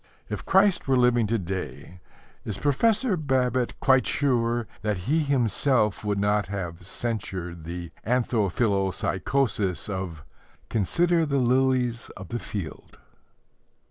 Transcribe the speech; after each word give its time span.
If 0.29 0.45
Christ 0.47 0.87
were 0.87 0.97
living 0.97 1.27
to 1.27 1.37
day, 1.37 1.99
is 2.43 2.57
Professor 2.57 3.15
Babbitt 3.15 3.79
quite 3.79 4.07
sure 4.07 4.65
that 4.81 5.05
he 5.05 5.19
himself 5.19 6.03
would 6.03 6.17
not 6.17 6.47
have 6.47 6.87
censured 6.87 7.65
the 7.65 7.91
anthophilpsychosis 8.03 9.87
of 9.89 10.23
"Consider 10.69 11.23
the 11.27 11.37
lilies 11.37 12.09
of 12.17 12.29
the 12.29 12.39
field"? 12.39 12.97